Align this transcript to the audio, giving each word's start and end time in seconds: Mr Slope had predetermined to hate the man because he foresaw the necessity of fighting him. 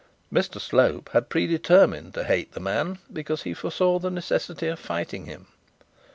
Mr 0.33 0.59
Slope 0.59 1.11
had 1.13 1.29
predetermined 1.29 2.15
to 2.15 2.23
hate 2.23 2.53
the 2.53 2.59
man 2.59 2.97
because 3.13 3.43
he 3.43 3.53
foresaw 3.53 3.99
the 3.99 4.09
necessity 4.09 4.65
of 4.65 4.79
fighting 4.79 5.27
him. 5.27 5.45